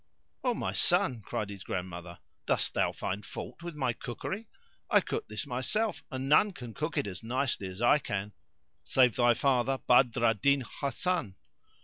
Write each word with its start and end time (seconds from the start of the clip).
"O 0.43 0.55
my 0.55 0.73
son," 0.73 1.21
cried 1.21 1.51
his 1.51 1.63
grandmother, 1.63 2.17
"dost 2.47 2.73
thou 2.73 2.91
find 2.91 3.23
fault 3.23 3.61
with 3.61 3.75
my 3.75 3.93
cookery? 3.93 4.47
I 4.89 4.99
cooked 4.99 5.29
this 5.29 5.45
myself 5.45 6.03
and 6.09 6.27
none 6.27 6.53
can 6.53 6.73
cook 6.73 6.97
it 6.97 7.05
as 7.05 7.21
nicely 7.21 7.67
as 7.67 7.83
I 7.83 7.99
can 7.99 8.33
save 8.83 9.15
thy 9.15 9.35
father, 9.35 9.77
Badr 9.77 10.25
al 10.25 10.33
Din 10.33 10.61
Hasan." 10.79 11.35